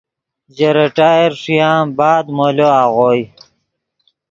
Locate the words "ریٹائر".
0.77-1.31